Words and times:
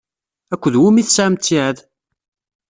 Akked 0.53 0.75
wumi 0.79 0.99
i 1.01 1.03
tesɛam 1.05 1.33
ttiɛad? 1.35 1.77